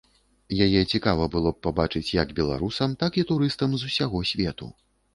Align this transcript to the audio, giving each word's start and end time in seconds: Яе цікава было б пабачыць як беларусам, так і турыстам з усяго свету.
Яе 0.65 0.79
цікава 0.97 1.27
было 1.35 1.51
б 1.57 1.61
пабачыць 1.69 2.13
як 2.23 2.33
беларусам, 2.41 2.99
так 3.05 3.23
і 3.23 3.29
турыстам 3.33 3.69
з 3.81 3.95
усяго 3.95 4.27
свету. 4.35 4.77